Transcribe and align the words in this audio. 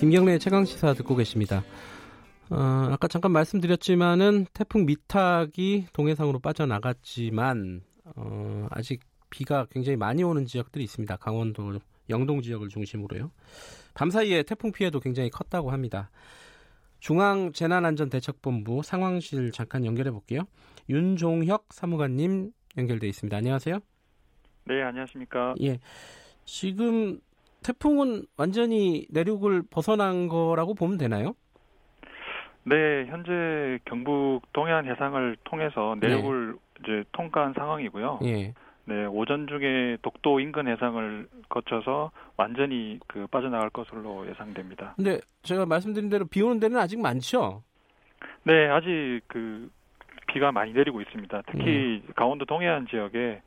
김경래의 0.00 0.38
최강 0.38 0.64
시사 0.64 0.94
듣고 0.94 1.14
계십니다. 1.14 1.62
어, 2.48 2.88
아까 2.90 3.06
잠깐 3.06 3.32
말씀드렸지만은 3.32 4.46
태풍 4.54 4.86
미탁이 4.86 5.88
동해상으로 5.92 6.38
빠져나갔지만 6.38 7.82
어, 8.16 8.66
아직 8.70 9.02
비가 9.28 9.66
굉장히 9.70 9.96
많이 9.98 10.22
오는 10.22 10.46
지역들이 10.46 10.82
있습니다. 10.84 11.16
강원도 11.16 11.80
영동 12.08 12.40
지역을 12.40 12.68
중심으로요. 12.68 13.30
밤사이에 13.92 14.42
태풍 14.44 14.72
피해도 14.72 15.00
굉장히 15.00 15.28
컸다고 15.28 15.70
합니다. 15.70 16.10
중앙 16.98 17.52
재난안전대책본부 17.52 18.80
상황실 18.82 19.52
잠깐 19.52 19.84
연결해 19.84 20.10
볼게요. 20.10 20.44
윤종혁 20.88 21.66
사무관님 21.74 22.52
연결돼 22.78 23.06
있습니다. 23.06 23.36
안녕하세요. 23.36 23.80
네, 24.64 24.82
안녕하십니까. 24.82 25.54
예. 25.60 25.78
지금 26.46 27.20
태풍은 27.64 28.22
완전히 28.36 29.06
내륙을 29.10 29.62
벗어난 29.70 30.28
거라고 30.28 30.74
보면 30.74 30.98
되나요? 30.98 31.34
네, 32.64 33.06
현재 33.06 33.78
경북 33.84 34.40
동해안 34.52 34.86
해상을 34.86 35.36
통해서 35.44 35.96
내륙을 36.00 36.52
네. 36.52 36.58
이제 36.80 37.04
통과한 37.12 37.54
상황이고요. 37.54 38.20
예. 38.24 38.54
네, 38.84 39.06
오전 39.06 39.46
중에 39.46 39.98
독도 40.02 40.40
인근 40.40 40.66
해상을 40.66 41.28
거쳐서 41.48 42.10
완전히 42.36 42.98
그 43.06 43.26
빠져나갈 43.28 43.70
것으로 43.70 44.28
예상됩니다. 44.28 44.94
근데 44.96 45.20
제가 45.42 45.64
말씀드린 45.66 46.08
대로 46.08 46.24
비 46.24 46.42
오는 46.42 46.58
데는 46.58 46.78
아직 46.78 47.00
많죠? 47.00 47.62
네, 48.42 48.68
아직 48.68 49.20
그 49.28 49.70
비가 50.26 50.52
많이 50.52 50.72
내리고 50.72 51.00
있습니다. 51.00 51.42
특히 51.46 52.02
음. 52.04 52.12
강원도 52.16 52.44
동해안 52.44 52.86
지역에 52.88 53.42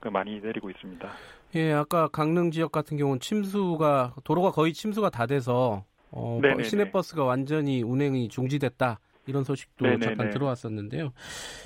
그 0.00 0.08
많이 0.08 0.40
내리고 0.40 0.70
있습니다. 0.70 1.08
예, 1.56 1.72
아까 1.72 2.08
강릉 2.08 2.50
지역 2.50 2.70
같은 2.70 2.96
경우는 2.98 3.18
침수가 3.20 4.14
도로가 4.24 4.50
거의 4.50 4.74
침수가 4.74 5.08
다 5.10 5.26
돼서 5.26 5.84
어, 6.10 6.40
시내버스가 6.62 7.24
완전히 7.24 7.82
운행이 7.82 8.28
중지됐다. 8.28 9.00
이런 9.26 9.42
소식도 9.42 9.84
네네네. 9.84 10.04
잠깐 10.04 10.30
들어왔었는데요. 10.30 11.12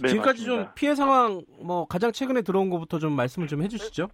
네, 0.00 0.08
지금까지 0.08 0.42
맞습니다. 0.42 0.64
좀 0.64 0.72
피해 0.74 0.94
상황 0.94 1.42
뭐 1.60 1.86
가장 1.86 2.10
최근에 2.10 2.40
들어온 2.42 2.70
것부터 2.70 2.98
좀 2.98 3.12
말씀을 3.12 3.48
좀 3.48 3.62
해주시죠. 3.62 4.08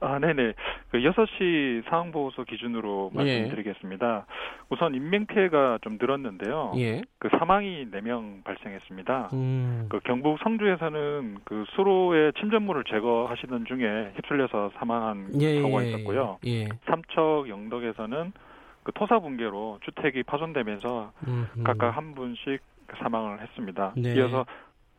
아, 0.00 0.18
네네. 0.18 0.52
그 0.90 0.98
6시 0.98 1.88
상황보고서 1.88 2.44
기준으로 2.44 3.10
예. 3.14 3.16
말씀드리겠습니다. 3.16 4.26
예. 4.28 4.34
우선 4.68 4.94
인명피해가 4.94 5.78
좀 5.82 5.96
늘었는데요. 6.00 6.72
예. 6.76 7.02
그 7.18 7.28
사망이 7.30 7.86
4명 7.90 8.44
발생했습니다. 8.44 9.30
음. 9.32 9.86
그 9.88 10.00
경북 10.00 10.38
성주에서는 10.42 11.38
그 11.44 11.64
수로의 11.74 12.32
침전물을 12.38 12.84
제거하시던 12.84 13.64
중에 13.66 14.12
휩쓸려서 14.16 14.72
사망한 14.78 15.40
예, 15.40 15.46
예 15.46 15.88
있었고요. 15.88 16.38
예. 16.46 16.68
삼척 16.86 17.48
영덕에서는 17.48 18.32
그 18.82 18.92
토사 18.92 19.18
붕괴로 19.18 19.80
주택이 19.84 20.22
파손되면서 20.24 21.12
음흠. 21.26 21.62
각각 21.64 21.96
한 21.96 22.14
분씩 22.14 22.60
사망을 22.98 23.40
했습니다. 23.40 23.94
네. 23.96 24.14
이어서 24.14 24.46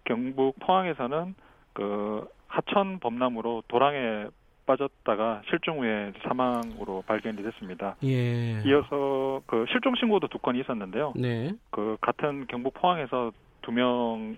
경북 0.03 0.59
포항에서는 0.59 1.35
그 1.73 2.27
하천 2.47 2.99
범람으로 2.99 3.63
도랑에 3.67 4.27
빠졌다가 4.67 5.41
실종 5.49 5.79
후에 5.79 6.13
사망으로 6.27 7.03
발견이 7.07 7.41
됐습니다. 7.41 7.95
예. 8.03 8.61
이어서 8.63 9.41
그 9.47 9.65
실종 9.71 9.95
신고도 9.95 10.27
두 10.27 10.37
건이 10.37 10.59
있었는데요. 10.59 11.13
네. 11.15 11.53
그 11.71 11.97
같은 12.01 12.45
경북 12.47 12.75
포항에서 12.75 13.31
두 13.63 13.71
명의 13.71 14.37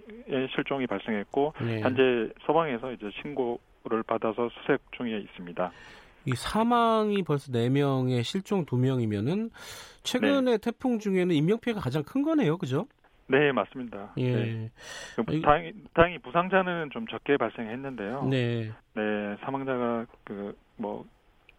실종이 0.56 0.88
발생했고 0.88 1.54
네. 1.62 1.82
현재 1.82 2.32
소방에서 2.46 2.94
이제 2.94 3.10
신고를 3.22 4.04
받아서 4.08 4.50
수색 4.50 4.80
중에 4.94 5.20
있습니다. 5.20 5.72
이 6.26 6.32
사망이 6.36 7.24
벌써 7.24 7.52
4명에 7.52 8.24
실종 8.24 8.66
2명이면은 8.66 9.50
최근에 10.04 10.52
네. 10.52 10.58
태풍 10.58 11.00
중에는 11.00 11.36
인명 11.36 11.60
피해가 11.60 11.80
가장 11.82 12.04
큰 12.04 12.24
거네요. 12.24 12.58
그죠? 12.58 12.88
네, 13.30 13.52
맞습니다. 13.52 14.14
예. 14.18 14.34
네. 14.34 14.72
다행히, 15.44 15.74
다행히 15.94 16.18
부상자는 16.20 16.90
좀 16.92 17.08
적게 17.08 17.38
발생했는데요. 17.38 18.24
네. 18.30 18.72
네, 18.96 19.38
사망자가 19.42 20.06
그 20.24 20.56
뭐 20.80 21.06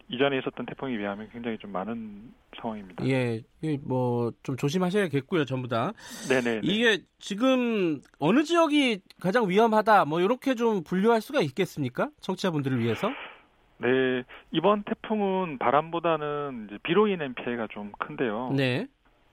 이전에 0.09 0.39
있었던 0.39 0.67
태풍에 0.67 0.97
비하면 0.97 1.29
굉장히 1.31 1.57
좀 1.59 1.71
많은 1.71 2.33
상황입니다. 2.61 3.07
예, 3.07 3.43
뭐 3.83 4.33
좀 4.43 4.57
조심하셔야겠고요, 4.57 5.45
전부 5.45 5.69
다. 5.69 5.93
네네. 6.29 6.63
이게 6.65 6.99
지금 7.21 8.01
어느 8.19 8.43
지역이 8.43 9.03
가장 9.21 9.49
위험하다, 9.49 10.07
뭐 10.07 10.21
이렇게 10.21 10.55
좀 10.57 10.83
분류할 10.83 11.21
수가 11.21 11.43
있겠습니까? 11.43 12.11
청취자분들을 12.21 12.81
위해서? 12.81 13.09
네, 13.79 13.89
이번 14.51 14.83
태풍은 14.83 15.59
바람보다는 15.59 16.67
이제 16.69 16.79
비로 16.83 17.07
인한 17.07 17.35
피해가 17.35 17.69
좀 17.71 17.93
큰데요. 17.99 18.53
네. 18.57 18.89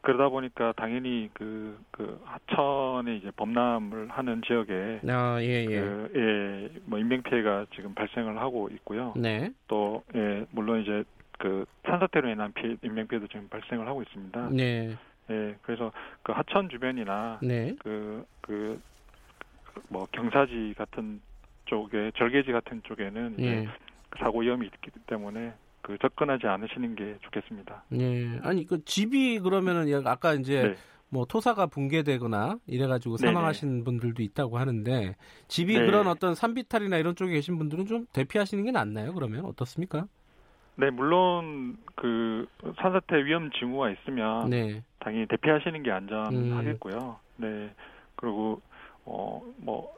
그러다 0.08 0.30
보니까 0.30 0.72
당연히 0.78 1.30
그, 1.34 1.78
그 1.92 2.22
하천에 2.24 3.18
이제 3.18 3.30
범람을 3.32 4.08
하는 4.08 4.42
지역에 4.42 5.02
아, 5.10 5.38
예, 5.42 5.66
예. 5.66 5.82
그, 5.82 6.12
예, 6.16 6.80
뭐 6.86 6.98
인명 6.98 7.22
피해가 7.24 7.66
지금 7.76 7.94
발생을 7.94 8.40
하고 8.40 8.70
있고요. 8.70 9.14
네. 9.18 9.52
또 9.68 10.06
예, 10.16 10.46
물론 10.52 10.82
이제 10.82 11.04
그 11.38 11.66
산사태로 11.86 12.30
인한 12.30 12.54
피해, 12.54 12.78
인명 12.84 13.06
피해도 13.08 13.28
지금 13.28 13.50
발생을 13.50 13.86
하고 13.86 14.02
있습니다. 14.02 14.50
네. 14.54 14.96
예, 15.30 15.56
그래서 15.62 15.92
그 16.24 16.32
하천 16.32 16.70
주변이나 16.70 17.40
네. 17.44 17.76
그, 17.80 18.26
그, 18.40 18.80
뭐 19.90 20.08
경사지 20.14 20.74
같은 20.78 21.20
쪽에 21.66 22.12
절개지 22.16 22.54
같은 22.54 22.82
쪽에는 22.84 23.36
예. 23.42 23.68
사고 24.20 24.40
위험이 24.40 24.68
있기 24.68 24.90
때문에 25.06 25.52
그 25.88 25.98
접근하지 26.00 26.46
않으시는 26.48 26.96
게 26.96 27.18
좋겠습니다. 27.22 27.86
네. 27.88 28.38
아니 28.44 28.66
그 28.68 28.84
집이 28.84 29.40
그러면은 29.40 30.06
아까 30.06 30.34
이제 30.34 30.64
네. 30.64 30.76
뭐 31.08 31.24
토사가 31.24 31.68
붕괴되거나 31.68 32.58
이래가지고 32.68 33.16
사망하신 33.16 33.70
네네. 33.70 33.84
분들도 33.86 34.22
있다고 34.22 34.58
하는데 34.58 35.16
집이 35.48 35.80
네. 35.80 35.86
그런 35.86 36.08
어떤 36.08 36.36
산비탈이나 36.36 36.98
이런 36.98 37.16
쪽에 37.16 37.32
계신 37.32 37.58
분들은 37.58 37.86
좀 37.86 38.06
대피하시는 38.12 38.66
게 38.66 38.72
낫나요? 38.72 39.14
그러면 39.14 39.46
어떻습니까? 39.46 40.08
네, 40.76 40.90
물론 40.90 41.78
그 41.96 42.46
산사태 42.82 43.24
위험 43.24 43.50
징후가 43.52 43.90
있으면 43.92 44.50
네. 44.50 44.84
당연히 45.00 45.26
대피하시는 45.28 45.84
게 45.84 45.90
안전하겠고요. 45.90 47.20
음. 47.40 47.44
네, 47.44 47.74
그리고 48.18 48.62
어 49.06 49.40
뭐 49.56 49.97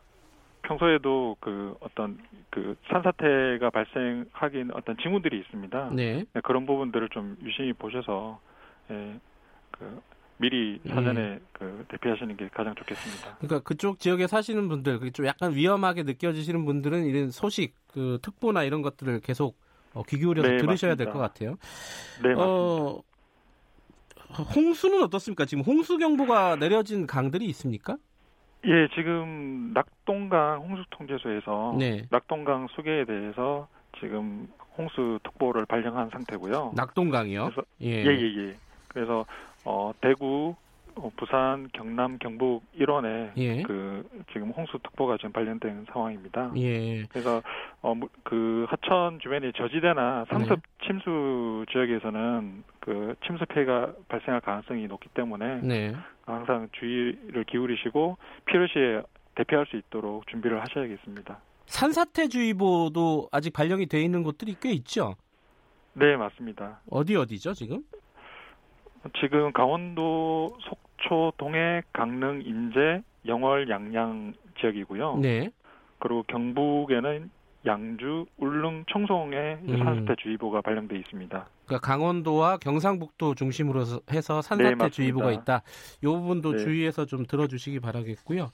평소에도 0.69 1.35
그 1.39 1.75
어떤 1.79 2.19
그 2.51 2.75
산사태가 2.89 3.71
발생하긴 3.71 4.71
어떤 4.73 4.95
징후들이 4.97 5.39
있습니다. 5.39 5.89
네. 5.93 6.25
네. 6.31 6.41
그런 6.43 6.65
부분들을 6.67 7.09
좀 7.09 7.37
유심히 7.43 7.73
보셔서 7.73 8.39
예, 8.91 9.19
그 9.71 10.01
미리 10.37 10.79
사전에 10.87 11.21
예. 11.21 11.39
그 11.53 11.85
대피하시는 11.89 12.37
게 12.37 12.47
가장 12.53 12.75
좋겠습니다. 12.75 13.37
그러니까 13.39 13.59
그쪽 13.61 13.99
지역에 13.99 14.27
사시는 14.27 14.69
분들, 14.69 15.11
좀 15.11 15.25
약간 15.25 15.53
위험하게 15.55 16.03
느껴지시는 16.03 16.63
분들은 16.65 17.05
이런 17.05 17.31
소식, 17.31 17.75
그 17.87 18.19
특보나 18.21 18.63
이런 18.63 18.81
것들을 18.81 19.19
계속 19.21 19.57
어, 19.93 20.03
귀 20.03 20.17
기울여서 20.19 20.47
네, 20.49 20.57
들으셔야 20.57 20.95
될 20.95 21.07
것 21.11 21.17
같아요. 21.19 21.57
네, 22.21 22.35
맞습니다. 22.35 22.43
어, 22.43 23.01
홍수는 24.55 25.01
어떻습니까? 25.03 25.45
지금 25.45 25.63
홍수 25.63 25.97
경보가 25.97 26.57
내려진 26.57 27.07
강들이 27.07 27.45
있습니까? 27.47 27.97
예, 28.65 28.87
지금 28.93 29.71
낙동강 29.73 30.59
홍수통제소에서 30.61 31.75
네. 31.79 32.05
낙동강 32.09 32.67
수계에 32.67 33.05
대해서 33.05 33.67
지금 33.99 34.47
홍수 34.77 35.19
특보를 35.23 35.65
발령한 35.65 36.09
상태고요. 36.09 36.73
낙동강이요? 36.75 37.43
그래서 37.45 37.61
예, 37.81 38.03
예, 38.03 38.05
예. 38.05 38.47
예. 38.49 38.55
그래서 38.89 39.25
어 39.65 39.91
대구, 40.01 40.55
어, 40.95 41.11
부산, 41.15 41.69
경남, 41.73 42.17
경북 42.17 42.63
일원에 42.73 43.31
예. 43.37 43.61
그 43.63 44.07
지금 44.33 44.49
홍수 44.51 44.77
특보가 44.79 45.17
지금 45.17 45.31
발령된 45.31 45.85
상황입니다. 45.91 46.51
예. 46.57 47.03
그래서 47.05 47.41
어 47.81 47.93
그 48.29 48.67
하천 48.69 49.19
주변의 49.19 49.53
저지대나 49.53 50.25
상습 50.29 50.49
네. 50.49 50.85
침수 50.85 51.65
지역에서는 51.71 52.63
그 52.79 53.15
침수 53.25 53.43
피해가 53.47 53.93
발생할 54.07 54.41
가능성이 54.41 54.85
높기 54.87 55.09
때문에 55.09 55.61
네. 55.63 55.95
항상 56.33 56.69
주의를 56.73 57.43
기울이시고 57.45 58.17
필요시에 58.45 59.01
대피할 59.35 59.65
수 59.67 59.77
있도록 59.77 60.27
준비를 60.27 60.61
하셔야겠습니다. 60.61 61.39
산사태주의보도 61.65 63.29
아직 63.31 63.53
발령이 63.53 63.85
돼 63.87 64.01
있는 64.01 64.23
곳들이 64.23 64.55
꽤 64.59 64.71
있죠? 64.71 65.15
네, 65.93 66.15
맞습니다. 66.15 66.81
어디 66.89 67.15
어디죠, 67.15 67.53
지금? 67.53 67.83
지금 69.19 69.51
강원도 69.53 70.57
속초, 70.61 71.33
동해, 71.37 71.81
강릉, 71.93 72.41
인제, 72.41 73.01
영월, 73.25 73.69
양양 73.69 74.33
지역이고요. 74.59 75.17
네. 75.17 75.49
그리고 75.99 76.23
경북에는 76.23 77.29
양주, 77.65 78.25
울릉, 78.37 78.85
청송에 78.91 79.57
음. 79.67 79.77
산사태주의보가 79.77 80.61
발령돼 80.61 80.97
있습니다. 80.97 81.45
그러니까 81.65 81.87
강원도와 81.87 82.57
경상북도 82.57 83.35
중심으로 83.35 83.83
해서 84.11 84.41
산사태주의보가 84.41 85.27
네, 85.27 85.33
있다. 85.33 85.61
이 86.01 86.05
부분도 86.05 86.53
네. 86.53 86.57
주의해서 86.59 87.05
좀 87.05 87.25
들어주시기 87.25 87.79
바라겠고요. 87.79 88.49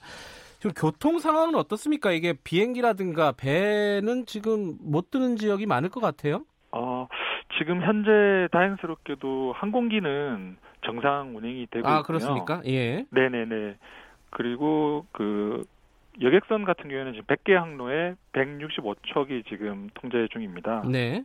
지금 0.58 0.72
교통 0.74 1.18
상황은 1.18 1.54
어떻습니까? 1.54 2.10
이게 2.10 2.34
비행기라든가 2.44 3.32
배는 3.32 4.26
지금 4.26 4.76
못 4.80 5.10
뜨는 5.10 5.36
지역이 5.36 5.66
많을 5.66 5.88
것 5.88 6.00
같아요. 6.00 6.44
어, 6.72 7.06
지금 7.58 7.82
현재 7.82 8.48
다행스럽게도 8.50 9.54
항공기는 9.56 10.56
정상 10.84 11.36
운행이 11.36 11.68
되고 11.70 11.86
아, 11.86 11.98
있고요. 11.98 12.02
그렇습니까? 12.02 12.60
예. 12.66 13.04
네네네. 13.10 13.76
그리고 14.30 15.06
그 15.12 15.64
여객선 16.20 16.64
같은 16.64 16.88
경우에는 16.88 17.12
지금 17.12 17.26
100개 17.26 17.52
항로에 17.52 18.14
165척이 18.32 19.46
지금 19.48 19.88
통제 19.94 20.26
중입니다. 20.32 20.82
네. 20.90 21.24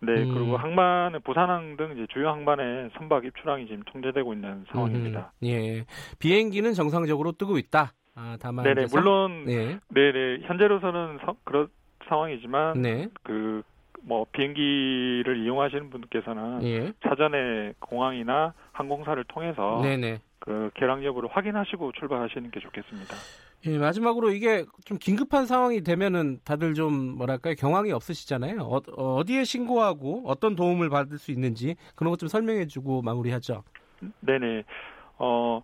네, 0.00 0.12
음. 0.14 0.34
그리고 0.34 0.56
항만은 0.56 1.20
부산항 1.20 1.76
등 1.76 1.92
이제 1.92 2.06
주요 2.12 2.28
항만의 2.30 2.90
선박 2.96 3.24
입출항이 3.24 3.66
지금 3.66 3.82
통제되고 3.84 4.32
있는 4.32 4.64
상황입니다. 4.72 5.32
음, 5.42 5.46
예. 5.46 5.84
비행기는 6.18 6.72
정상적으로 6.72 7.32
뜨고 7.32 7.56
있다. 7.56 7.92
아, 8.16 8.36
다만 8.40 8.64
네네 8.64 8.86
물론 8.92 9.44
네. 9.44 9.78
네네 9.88 10.40
현재로서는 10.42 11.18
서, 11.24 11.36
그런 11.44 11.68
상황이지만 12.08 12.82
네. 12.82 13.08
그뭐 13.22 14.26
비행기를 14.32 15.38
이용하시는 15.44 15.88
분께서는 15.90 16.64
예. 16.64 16.92
사전에 17.02 17.72
공항이나 17.78 18.54
항공사를 18.72 19.22
통해서 19.28 19.80
네네. 19.82 20.18
그 20.40 20.70
개랑 20.74 21.04
여부를 21.04 21.28
확인하시고 21.32 21.92
출발하시는 21.92 22.50
게 22.50 22.58
좋겠습니다. 22.58 23.14
예, 23.66 23.78
마지막으로 23.78 24.30
이게 24.30 24.64
좀 24.84 24.98
긴급한 24.98 25.46
상황이 25.46 25.82
되면은 25.82 26.40
다들 26.44 26.74
좀 26.74 27.16
뭐랄까요 27.16 27.54
경황이 27.54 27.92
없으시잖아요. 27.92 28.58
어, 28.96 29.22
디에 29.24 29.44
신고하고 29.44 30.24
어떤 30.26 30.56
도움을 30.56 30.90
받을 30.90 31.18
수 31.18 31.30
있는지 31.30 31.76
그런 31.94 32.10
것 32.10 32.16
좀 32.16 32.28
설명해주고 32.28 33.02
마무리하죠. 33.02 33.62
네네. 34.20 34.64
어. 35.18 35.62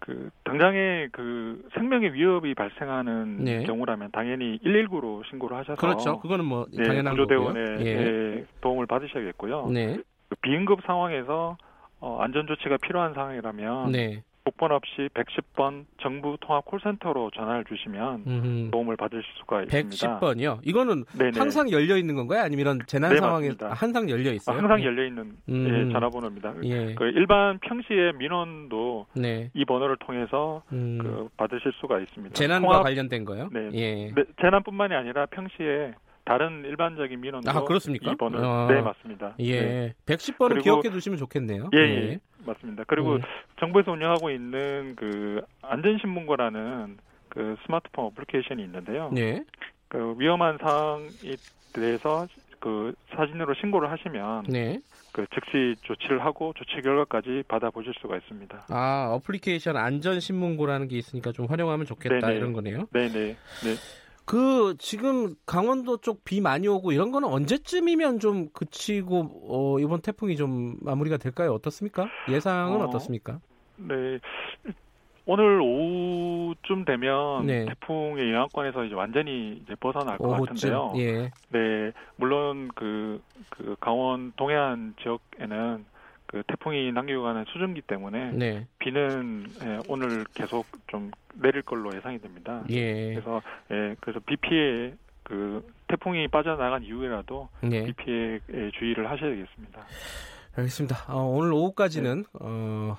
그 0.00 0.30
당장에 0.44 1.08
그 1.12 1.68
생명의 1.74 2.14
위협이 2.14 2.54
발생하는 2.54 3.44
네. 3.44 3.62
경우라면 3.64 4.10
당연히 4.12 4.58
119로 4.64 5.28
신고를 5.28 5.56
하셔서 5.56 5.74
그렇죠. 5.78 6.20
그거는 6.20 6.44
뭐 6.46 6.66
네, 6.72 6.84
당연한 6.84 7.12
구조대원의 7.14 7.64
예. 7.84 8.46
도움을 8.62 8.86
받으셔야겠고요. 8.86 9.66
네. 9.70 9.98
그 10.28 10.36
비응급 10.40 10.80
상황에서 10.86 11.58
어, 12.00 12.18
안전 12.22 12.46
조치가 12.46 12.78
필요한 12.78 13.12
상황이라면 13.12 13.92
네. 13.92 14.22
복번 14.48 14.72
없이 14.72 15.08
110번 15.12 15.84
정부 16.00 16.38
통합 16.40 16.64
콜센터로 16.64 17.30
전화를 17.34 17.64
주시면 17.64 18.24
음흠. 18.26 18.70
도움을 18.70 18.96
받으실 18.96 19.22
수가 19.38 19.62
있습니다. 19.64 20.20
110번이요? 20.20 20.60
이거는 20.62 21.04
네네. 21.18 21.32
항상 21.38 21.70
열려 21.70 21.98
있는 21.98 22.14
건가요? 22.14 22.42
아니면 22.42 22.60
이런 22.60 22.78
재난 22.86 23.10
네, 23.10 23.18
상황에 23.18 23.50
아, 23.60 23.68
항상 23.72 24.08
열려 24.08 24.32
있어요? 24.32 24.56
아, 24.56 24.58
항상 24.58 24.80
예. 24.80 24.84
열려 24.86 25.06
있는 25.06 25.36
음. 25.50 25.88
예, 25.88 25.92
전화번호입니다. 25.92 26.54
예. 26.64 26.94
그 26.94 27.04
일반 27.04 27.58
평시에 27.58 28.12
민원도 28.16 29.06
네. 29.14 29.50
이 29.52 29.64
번호를 29.66 29.96
통해서 29.98 30.62
음. 30.72 30.98
그 31.02 31.28
받으실 31.36 31.72
수가 31.80 31.98
있습니다. 32.00 32.32
재난과 32.34 32.68
통합, 32.68 32.82
관련된 32.84 33.24
거요? 33.26 33.50
네. 33.52 33.68
예. 33.74 34.12
네. 34.14 34.24
재난뿐만이 34.40 34.94
아니라 34.94 35.26
평시에 35.26 35.92
다른 36.28 36.62
일반적인 36.62 37.18
민원도 37.22 37.50
아, 37.50 37.64
그렇습니까? 37.64 38.12
2번을 38.12 38.36
아, 38.44 38.66
네 38.70 38.82
맞습니다. 38.82 39.34
예. 39.38 39.60
네. 39.62 39.94
110번을 40.04 40.62
기억해 40.62 40.90
두시면 40.90 41.16
좋겠네요. 41.16 41.70
예, 41.72 41.78
예. 41.78 42.10
예. 42.10 42.18
맞습니다. 42.44 42.84
그리고 42.86 43.14
예. 43.14 43.20
정부에서 43.58 43.92
운영하고 43.92 44.28
있는 44.30 44.94
그 44.94 45.40
안전신문고라는 45.62 46.98
그 47.30 47.56
스마트폰 47.64 48.04
어플리케이션이 48.06 48.62
있는데요. 48.62 49.10
예. 49.16 49.42
그 49.88 50.16
위험한 50.18 50.58
사항에 50.60 51.36
대해서 51.72 52.28
그 52.60 52.92
사진으로 53.16 53.54
신고를 53.54 53.90
하시면 53.90 54.44
네. 54.48 54.80
그 55.12 55.24
즉시 55.32 55.76
조치를 55.82 56.22
하고 56.22 56.52
조치 56.56 56.82
결과까지 56.82 57.44
받아보실 57.48 57.94
수가 58.02 58.18
있습니다. 58.18 58.66
아 58.68 59.08
어플리케이션 59.12 59.78
안전신문고라는 59.78 60.88
게 60.88 60.98
있으니까 60.98 61.32
좀 61.32 61.46
활용하면 61.46 61.86
좋겠다 61.86 62.26
네네. 62.26 62.36
이런 62.36 62.52
거네요. 62.52 62.86
네네. 62.92 63.08
네. 63.08 63.36
그 64.28 64.74
지금 64.78 65.34
강원도 65.46 65.96
쪽 65.96 66.22
비 66.22 66.42
많이 66.42 66.68
오고 66.68 66.92
이런 66.92 67.10
거는 67.10 67.26
언제쯤이면 67.30 68.18
좀 68.20 68.50
그치고 68.52 69.30
어, 69.48 69.78
이번 69.80 70.02
태풍이 70.02 70.36
좀 70.36 70.76
마무리가 70.82 71.16
될까요? 71.16 71.54
어떻습니까? 71.54 72.06
예상은 72.28 72.82
어, 72.82 72.90
떻습니까 72.90 73.40
네. 73.78 74.18
오늘 75.24 75.60
오후쯤 75.62 76.84
되면 76.84 77.46
네. 77.46 77.64
태풍의 77.64 78.30
영향권에서 78.34 78.84
이제 78.84 78.94
완전히 78.94 79.62
이제 79.62 79.74
벗어날 79.80 80.18
것 80.18 80.26
오후쯤, 80.26 80.46
같은데요. 80.46 80.92
예. 80.96 81.30
네, 81.48 81.92
물론 82.16 82.68
그, 82.74 83.22
그 83.48 83.76
강원 83.80 84.32
동해안 84.36 84.94
지역에는 85.02 85.86
그 86.28 86.42
태풍이 86.46 86.92
남기고 86.92 87.22
가는 87.22 87.44
수증기 87.46 87.80
때문에 87.82 88.32
네. 88.32 88.66
비는 88.78 89.46
예, 89.64 89.78
오늘 89.88 90.24
계속 90.34 90.66
좀 90.86 91.10
내릴 91.34 91.62
걸로 91.62 91.94
예상이 91.96 92.20
됩니다. 92.20 92.62
예. 92.68 93.14
그래서 93.14 93.40
예, 93.70 93.96
그래서 93.98 94.20
비 94.26 94.36
피해 94.36 94.92
그 95.22 95.66
태풍이 95.88 96.28
빠져나간 96.28 96.84
이후에라도 96.84 97.48
네. 97.62 97.86
비 97.86 97.92
피해에 97.94 98.70
주의를 98.78 99.10
하셔야 99.10 99.34
겠습니다 99.34 99.86
알겠습니다. 100.54 100.96
어, 101.08 101.22
오늘 101.22 101.52
오후까지는 101.54 102.16
네. 102.18 102.24
어, 102.40 102.96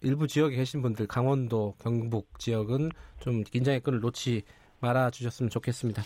일부 0.00 0.26
지역에 0.26 0.56
계신 0.56 0.82
분들 0.82 1.06
강원도, 1.06 1.74
경북 1.80 2.38
지역은 2.40 2.90
좀 3.20 3.44
긴장의 3.44 3.80
끈을 3.80 4.00
놓지 4.00 4.42
말아 4.80 5.10
주셨으면 5.10 5.50
좋겠습니다. 5.50 6.02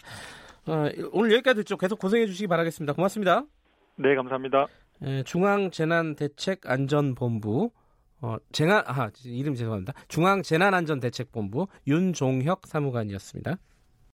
어, 0.66 0.90
오늘 1.12 1.32
여기까지 1.32 1.60
듣죠. 1.60 1.78
계속 1.78 1.98
고생해 1.98 2.26
주시기 2.26 2.48
바라겠습니다. 2.48 2.92
고맙습니다. 2.92 3.44
네, 3.96 4.14
감사합니다. 4.14 4.66
중앙재난대책안전본부 5.24 7.70
어, 8.22 8.36
재난 8.50 8.82
아 8.86 9.10
이름 9.24 9.54
죄송합니다. 9.54 9.92
중앙재난안전대책본부 10.08 11.68
윤종혁 11.86 12.66
사무관이었습니다. 12.66 13.58